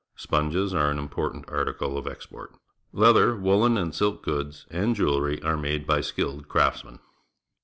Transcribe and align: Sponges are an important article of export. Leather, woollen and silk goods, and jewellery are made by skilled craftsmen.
Sponges 0.15 0.73
are 0.73 0.89
an 0.89 0.97
important 0.97 1.45
article 1.47 1.95
of 1.95 2.07
export. 2.07 2.55
Leather, 2.91 3.35
woollen 3.35 3.77
and 3.77 3.93
silk 3.93 4.23
goods, 4.23 4.65
and 4.71 4.95
jewellery 4.95 5.39
are 5.43 5.57
made 5.57 5.85
by 5.85 6.01
skilled 6.01 6.47
craftsmen. 6.47 6.97